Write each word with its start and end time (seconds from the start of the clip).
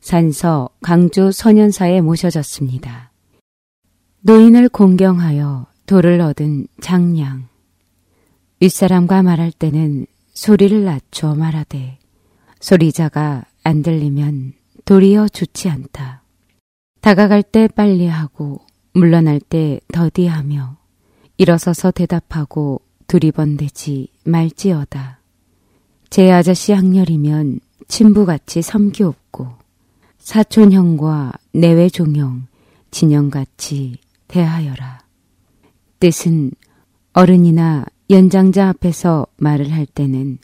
산서 0.00 0.70
강주 0.82 1.30
소년사에 1.32 2.00
모셔졌습니다. 2.00 3.10
노인을 4.22 4.68
공경하여 4.68 5.66
돌을 5.86 6.20
얻은 6.20 6.66
장량. 6.80 7.48
윗사람과 8.60 9.22
말할 9.22 9.52
때는 9.52 10.06
소리를 10.32 10.84
낮춰 10.84 11.34
말하되 11.34 11.98
소리자가 12.60 13.44
안 13.62 13.82
들리면 13.82 14.54
도리어 14.84 15.28
좋지 15.28 15.68
않다. 15.68 16.22
다가갈 17.00 17.42
때 17.42 17.68
빨리 17.68 18.06
하고 18.06 18.60
물러날 18.92 19.40
때 19.40 19.80
더디하며 19.92 20.76
일어서서 21.36 21.90
대답하고 21.90 22.82
두리번대지 23.06 24.08
말지어다. 24.24 25.20
제 26.10 26.30
아저씨 26.30 26.72
학렬이면 26.72 27.60
친부같이 27.88 28.62
섬기옵고 28.62 29.59
사촌형과 30.30 31.32
내외 31.54 31.88
종형 31.88 32.46
진영같이 32.92 33.96
대하여라. 34.28 35.00
뜻은 35.98 36.52
어른이나 37.14 37.84
연장자 38.10 38.68
앞에서 38.68 39.26
말을 39.38 39.72
할 39.72 39.86
때는 39.86 40.38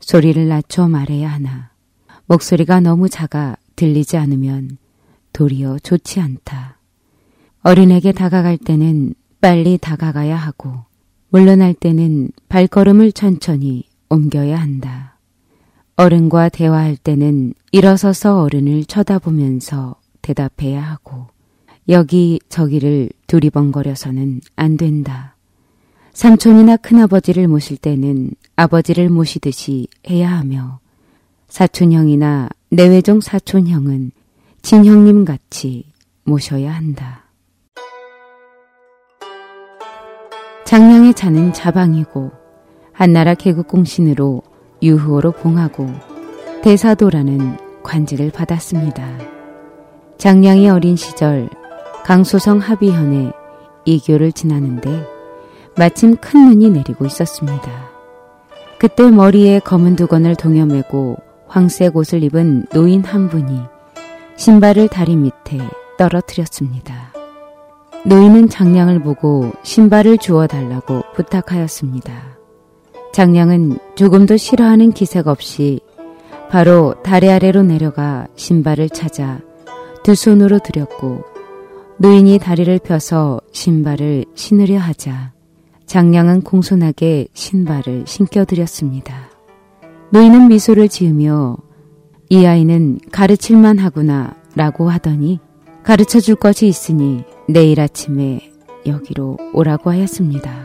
소리를 0.00 0.48
낮춰 0.48 0.88
말해야 0.88 1.30
하나 1.30 1.70
목소리가 2.26 2.80
너무 2.80 3.08
작아 3.08 3.54
들리지 3.76 4.16
않으면 4.16 4.76
도리어 5.32 5.78
좋지 5.84 6.18
않다. 6.18 6.80
어른에게 7.62 8.10
다가갈 8.10 8.58
때는 8.58 9.14
빨리 9.40 9.78
다가가야 9.78 10.34
하고 10.34 10.74
물러날 11.28 11.74
때는 11.74 12.32
발걸음을 12.48 13.12
천천히 13.12 13.84
옮겨야 14.08 14.60
한다. 14.60 15.07
어른과 15.98 16.48
대화할 16.48 16.96
때는 16.96 17.54
일어서서 17.72 18.42
어른을 18.42 18.84
쳐다보면서 18.84 19.96
대답해야 20.22 20.80
하고 20.80 21.26
여기 21.88 22.38
저기를 22.48 23.10
두리번거려서는 23.26 24.40
안 24.54 24.76
된다. 24.76 25.34
삼촌이나 26.12 26.76
큰아버지를 26.76 27.48
모실 27.48 27.76
때는 27.78 28.30
아버지를 28.54 29.08
모시듯이 29.08 29.88
해야 30.08 30.30
하며 30.30 30.78
사촌형이나 31.48 32.48
내외종 32.70 33.20
사촌형은 33.20 34.12
친형님 34.62 35.24
같이 35.24 35.86
모셔야 36.22 36.76
한다. 36.76 37.24
장량의 40.64 41.14
차는 41.14 41.52
자방이고 41.54 42.30
한나라 42.92 43.34
개국공신으로 43.34 44.42
유후호로 44.82 45.32
봉하고 45.32 45.88
대사도라는 46.62 47.56
관직을 47.82 48.30
받았습니다. 48.30 49.06
장량이 50.18 50.68
어린 50.68 50.96
시절 50.96 51.48
강소성 52.04 52.58
합의현에 52.58 53.32
이교를 53.84 54.32
지나는데 54.32 55.06
마침 55.76 56.16
큰 56.16 56.48
눈이 56.48 56.70
내리고 56.70 57.06
있었습니다. 57.06 57.88
그때 58.78 59.10
머리에 59.10 59.60
검은 59.60 59.96
두건을 59.96 60.36
동여매고 60.36 61.16
황색 61.46 61.96
옷을 61.96 62.22
입은 62.22 62.66
노인 62.72 63.02
한 63.04 63.28
분이 63.28 63.62
신발을 64.36 64.88
다리 64.88 65.16
밑에 65.16 65.58
떨어뜨렸습니다. 65.98 67.12
노인은 68.04 68.48
장량을 68.48 69.02
보고 69.02 69.52
신발을 69.62 70.18
주워 70.18 70.46
달라고 70.46 71.02
부탁하였습니다. 71.14 72.37
장량은 73.18 73.78
조금도 73.96 74.36
싫어하는 74.36 74.92
기색 74.92 75.26
없이 75.26 75.80
바로 76.50 76.94
다리 77.02 77.28
아래로 77.28 77.64
내려가 77.64 78.28
신발을 78.36 78.90
찾아 78.90 79.40
두 80.04 80.14
손으로 80.14 80.60
들였고 80.60 81.24
노인이 81.96 82.38
다리를 82.38 82.78
펴서 82.78 83.40
신발을 83.50 84.24
신으려 84.36 84.78
하자 84.78 85.32
장량은 85.86 86.42
공손하게 86.42 87.26
신발을 87.32 88.04
신겨드렸습니다. 88.06 89.30
노인은 90.10 90.46
미소를 90.46 90.88
지으며 90.88 91.56
이 92.28 92.46
아이는 92.46 93.00
가르칠만 93.10 93.78
하구나 93.78 94.36
라고 94.54 94.88
하더니 94.88 95.40
가르쳐 95.82 96.20
줄 96.20 96.36
것이 96.36 96.68
있으니 96.68 97.24
내일 97.48 97.80
아침에 97.80 98.52
여기로 98.86 99.38
오라고 99.54 99.90
하였습니다. 99.90 100.57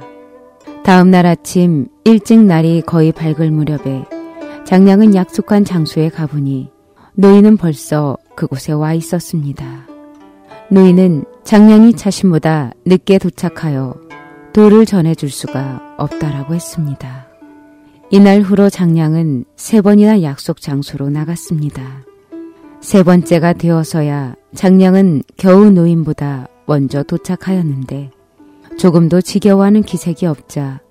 다음 0.84 1.12
날 1.12 1.26
아침 1.26 1.88
일찍 2.04 2.40
날이 2.40 2.82
거의 2.82 3.14
밝을 3.14 3.52
무렵에 3.52 4.04
장량은 4.66 5.16
약속한 5.16 5.64
장소에 5.64 6.10
가보니 6.10 6.70
노인은 7.14 7.56
벌써 7.56 8.18
그곳에 8.36 8.74
와 8.74 8.94
있었습니다. 8.94 9.88
노인은 10.70 11.24
장량이 11.46 11.94
자신보다 11.94 12.72
늦게 12.86 13.18
도착하여 13.18 13.96
돌을 14.52 14.86
전해줄 14.86 15.30
수가 15.30 15.96
없다라고 15.98 16.54
했습니다. 16.54 17.28
이날 18.10 18.42
후로 18.42 18.70
장량은 18.70 19.46
세 19.56 19.80
번이나 19.80 20.22
약속 20.22 20.60
장소로 20.60 21.10
나갔습니다. 21.10 22.04
세 22.82 23.04
번째가 23.04 23.54
되어서야 23.54 24.36
장량은 24.54 25.24
겨우 25.38 25.72
노인보다 25.72 26.48
먼저 26.66 27.04
도착하였는데 27.04 28.12
조금도 28.84 29.22
지겨워하는 29.22 29.84
기색이 29.84 30.26
없자 30.26 30.82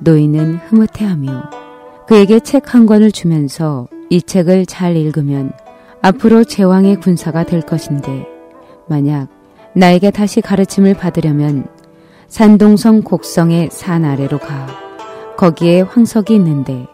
노인은 0.00 0.60
흐뭇해하며 0.66 1.50
그에게 2.08 2.40
책 2.40 2.72
한 2.72 2.86
권을 2.86 3.12
주면서 3.12 3.86
이 4.08 4.22
책을 4.22 4.64
잘 4.64 4.96
읽으면 4.96 5.52
앞으로 6.00 6.44
제왕의 6.44 7.00
군사가 7.00 7.44
될 7.44 7.60
것인데 7.60 8.26
만약 8.88 9.28
나에게 9.74 10.10
다시 10.10 10.40
가르침을 10.40 10.94
받으려면 10.94 11.66
산동성 12.28 13.02
곡성의 13.02 13.68
산 13.70 14.06
아래로 14.06 14.38
가 14.38 14.66
거기에 15.36 15.82
황석이 15.82 16.34
있는데 16.36 16.86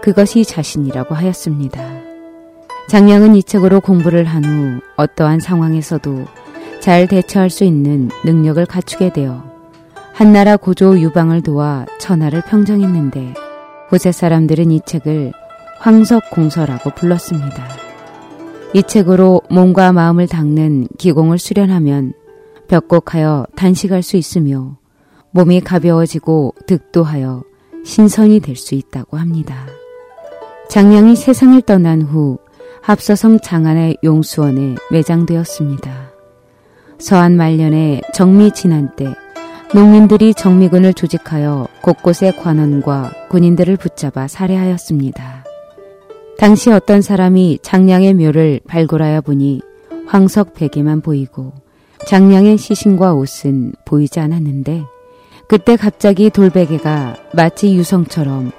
그것이 0.00 0.46
자신이라고 0.46 1.14
하였습니다. 1.14 1.78
장량은 2.88 3.36
이 3.36 3.42
책으로 3.42 3.82
공부를 3.82 4.24
한 4.24 4.46
후 4.46 4.80
어떠한 4.96 5.40
상황에서도 5.40 6.24
잘 6.80 7.06
대처할 7.06 7.50
수 7.50 7.64
있는 7.64 8.08
능력을 8.24 8.64
갖추게 8.64 9.12
되어 9.12 9.49
한나라 10.20 10.58
고조 10.58 11.00
유방을 11.00 11.40
도와 11.40 11.86
천하를 11.98 12.42
평정했는데 12.42 13.32
고세 13.88 14.12
사람들은 14.12 14.70
이 14.70 14.82
책을 14.84 15.32
황석공서라고 15.78 16.90
불렀습니다. 16.90 17.66
이 18.74 18.82
책으로 18.82 19.40
몸과 19.48 19.94
마음을 19.94 20.26
닦는 20.26 20.88
기공을 20.98 21.38
수련하면 21.38 22.12
벽곡하여 22.68 23.46
단식할 23.56 24.02
수 24.02 24.18
있으며 24.18 24.76
몸이 25.30 25.62
가벼워지고 25.62 26.52
득도하여 26.66 27.42
신선이 27.86 28.40
될 28.40 28.56
수 28.56 28.74
있다고 28.74 29.16
합니다. 29.16 29.64
장량이 30.68 31.16
세상을 31.16 31.62
떠난 31.62 32.02
후 32.02 32.36
합서성 32.82 33.40
장안의 33.40 33.96
용수원에 34.04 34.74
매장되었습니다. 34.90 36.10
서한 36.98 37.38
말년에 37.38 38.02
정미 38.12 38.52
지난 38.52 38.94
때 38.96 39.14
농민들이 39.72 40.34
정미군을 40.34 40.94
조직하여 40.94 41.68
곳곳에 41.80 42.32
관원과 42.32 43.28
군인들을 43.28 43.76
붙잡아 43.76 44.26
살해하였습니다. 44.26 45.44
당시 46.38 46.72
어떤 46.72 47.02
사람이 47.02 47.60
장량의 47.62 48.14
묘를 48.14 48.60
발굴하여 48.66 49.20
보니 49.20 49.60
황석 50.08 50.54
베개만 50.54 51.02
보이고 51.02 51.52
장량의 52.04 52.58
시신과 52.58 53.14
옷은 53.14 53.74
보이지 53.84 54.18
않았는데 54.18 54.82
그때 55.46 55.76
갑자기 55.76 56.30
돌베개가 56.30 57.16
마치 57.32 57.72
유성처럼 57.76 58.50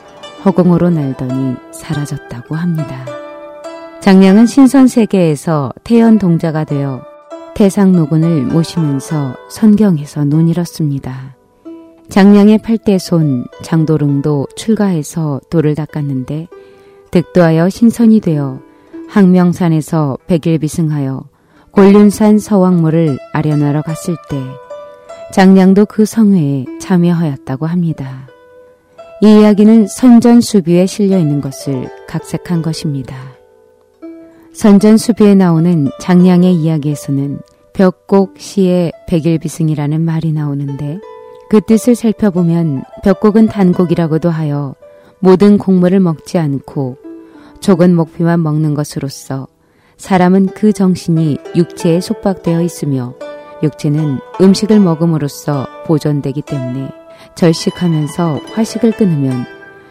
허공으로 0.46 0.92
날더니 0.92 1.56
사라졌다고 1.72 2.56
합니다. 2.56 3.06
장량은 4.00 4.46
신선 4.46 4.88
세계에서 4.88 5.74
태연 5.84 6.20
동자가 6.20 6.64
되어 6.64 7.11
태상노군을 7.62 8.46
모시면서 8.46 9.36
선경에서 9.48 10.26
논일었습니다. 10.26 11.36
장량의 12.10 12.58
팔대손 12.64 13.46
장도릉도 13.62 14.48
출가해서 14.56 15.42
돌을 15.52 15.76
닦았는데 15.76 16.48
득도하여 17.12 17.70
신선이 17.70 18.20
되어 18.22 18.62
항명산에서 19.08 20.18
백일 20.26 20.58
비승하여 20.58 21.26
곤륜산 21.70 22.40
서왕모를 22.40 23.20
아련하러 23.32 23.84
갔을 23.84 24.16
때 24.28 24.42
장량도 25.32 25.86
그 25.86 26.06
성회에 26.06 26.66
참여하였다고 26.80 27.68
합니다. 27.68 28.28
이 29.22 29.40
이야기는 29.40 29.86
선전 29.86 30.42
수비에 30.42 30.88
실려 30.88 31.20
있는 31.20 31.42
것을 31.42 31.92
각색한 32.08 32.64
것입니다. 32.64 33.31
선전수비에 34.54 35.36
나오는 35.36 35.90
장량의 36.00 36.54
이야기에서는 36.56 37.40
벽곡 37.74 38.36
시의 38.38 38.92
백일비승이라는 39.08 40.02
말이 40.02 40.34
나오는데 40.34 41.00
그 41.50 41.62
뜻을 41.62 41.96
살펴보면 41.96 42.84
벽곡은 43.04 43.48
단곡이라고도 43.48 44.30
하여 44.30 44.76
모든 45.20 45.58
곡물을 45.58 46.00
먹지 46.00 46.38
않고 46.38 46.98
족은 47.62 47.96
목피만 47.96 48.42
먹는 48.44 48.74
것으로서 48.74 49.48
사람은 49.98 50.48
그 50.48 50.74
정신이 50.74 51.38
육체에 51.56 52.02
속박되어 52.02 52.62
있으며 52.62 53.14
육체는 53.64 54.20
음식을 54.42 54.80
먹음으로써 54.80 55.68
보존되기 55.86 56.42
때문에 56.42 56.90
절식하면서 57.36 58.42
화식을 58.54 58.94
끊으면 58.94 59.46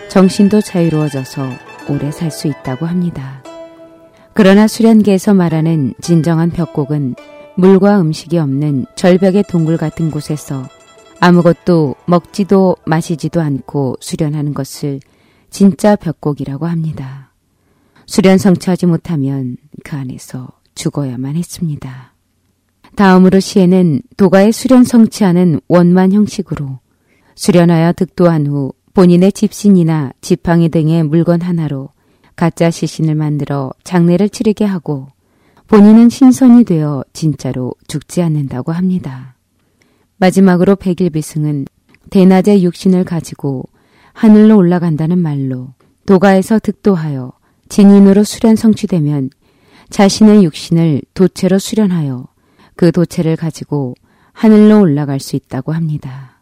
정신도 0.09 0.61
자유로워져서 0.61 1.43
오래 1.89 2.11
살 2.11 2.31
수 2.31 2.49
있다고 2.49 2.87
합니다. 2.87 3.40
그러나 4.43 4.67
수련계에서 4.67 5.35
말하는 5.35 5.93
진정한 6.01 6.49
벽곡은 6.49 7.15
물과 7.57 8.01
음식이 8.01 8.39
없는 8.39 8.87
절벽의 8.97 9.45
동굴 9.51 9.77
같은 9.77 10.11
곳에서 10.11 10.67
아무것도 11.21 11.95
먹지도 12.07 12.77
마시지도 12.87 13.43
않고 13.43 13.97
수련하는 14.01 14.55
것을 14.55 15.01
진짜 15.51 15.95
벽곡이라고 15.95 16.65
합니다. 16.65 17.35
수련 18.07 18.39
성취하지 18.39 18.87
못하면 18.87 19.59
그 19.85 19.97
안에서 19.97 20.49
죽어야만 20.75 21.37
했습니다. 21.37 22.15
다음으로 22.97 23.41
시에는 23.41 24.01
도가의 24.17 24.53
수련 24.53 24.85
성취하는 24.85 25.61
원만 25.69 26.13
형식으로 26.13 26.79
수련하여 27.35 27.93
득도한 27.93 28.47
후 28.47 28.73
본인의 28.95 29.33
집신이나 29.33 30.13
지팡이 30.23 30.71
등의 30.71 31.03
물건 31.03 31.43
하나로 31.43 31.91
가짜 32.41 32.71
시신을 32.71 33.17
만들어 33.17 33.71
장례를 33.85 34.31
치르게 34.31 34.65
하고 34.65 35.09
본인은 35.69 36.09
신선이 36.09 36.65
되어 36.65 37.05
진짜로 37.13 37.75
죽지 37.87 38.23
않는다고 38.23 38.73
합니다. 38.73 39.37
마지막으로 40.17 40.77
백일비승은 40.77 41.67
대낮에 42.09 42.63
육신을 42.63 43.05
가지고 43.05 43.65
하늘로 44.15 44.57
올라간다는 44.57 45.19
말로 45.19 45.75
도가에서 46.07 46.61
득도하여 46.61 47.35
진인으로 47.69 48.25
수련 48.25 48.57
성취되면 48.57 49.29
자신의 49.91 50.43
육신을 50.45 51.03
도체로 51.13 51.59
수련하여 51.59 52.27
그 52.75 52.91
도체를 52.91 53.37
가지고 53.37 53.97
하늘로 54.33 54.81
올라갈 54.81 55.21
수 55.21 55.37
있다고 55.37 55.73
합니다. 55.73 56.41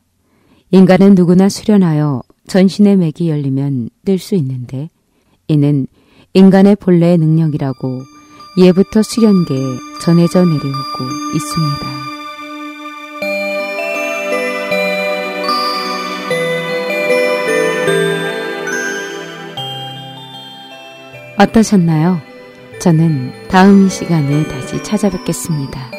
인간은 0.70 1.16
누구나 1.16 1.48
수련하여 1.48 2.22
전신의 2.46 2.98
맥이 2.98 3.28
열리면 3.28 3.90
뜰 4.04 4.18
수 4.20 4.36
있는데 4.36 4.90
이는 5.48 5.86
인간의 6.34 6.76
본래의 6.76 7.18
능력이라고 7.18 8.02
예부터 8.58 9.02
수련계에 9.02 9.60
전해져 10.00 10.44
내려오고 10.44 11.04
있습니다. 11.34 11.98
어떠셨나요? 21.38 22.20
저는 22.80 23.32
다음 23.48 23.88
시간에 23.88 24.46
다시 24.48 24.82
찾아뵙겠습니다. 24.82 25.90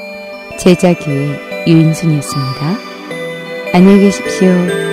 제자교의 0.59 1.65
유인순이었습니다. 1.67 2.77
안녕히 3.73 3.99
계십시오. 4.01 4.88